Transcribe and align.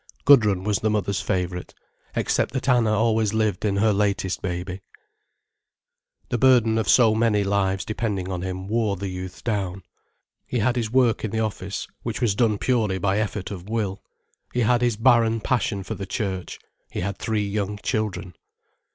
Gudrun 0.25 0.63
was 0.63 0.79
the 0.79 0.89
mother's 0.89 1.21
favourite—except 1.21 2.53
that 2.53 2.67
Anna 2.67 2.91
always 2.93 3.35
lived 3.35 3.63
in 3.63 3.75
her 3.75 3.93
latest 3.93 4.41
baby. 4.41 4.81
The 6.29 6.39
burden 6.39 6.79
of 6.79 6.89
so 6.89 7.13
many 7.13 7.43
lives 7.43 7.85
depending 7.85 8.27
on 8.31 8.41
him 8.41 8.67
wore 8.67 8.95
the 8.95 9.09
youth 9.09 9.43
down. 9.43 9.83
He 10.47 10.57
had 10.57 10.75
his 10.75 10.89
work 10.89 11.23
in 11.23 11.29
the 11.29 11.41
office, 11.41 11.87
which 12.01 12.19
was 12.19 12.33
done 12.33 12.57
purely 12.57 12.97
by 12.97 13.19
effort 13.19 13.51
of 13.51 13.69
will: 13.69 14.01
he 14.51 14.61
had 14.61 14.81
his 14.81 14.97
barren 14.97 15.39
passion 15.39 15.83
for 15.83 15.93
the 15.93 16.07
church; 16.07 16.57
he 16.89 17.01
had 17.01 17.19
three 17.19 17.47
young 17.47 17.77
children. 17.83 18.33